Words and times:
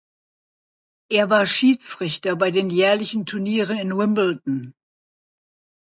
Er 1.11 1.29
war 1.29 1.45
Schiedsrichter 1.45 2.35
bei 2.35 2.49
den 2.49 2.71
jährlichen 2.71 3.27
Turnieren 3.27 3.77
in 3.77 3.95
Wimbledon. 3.95 4.73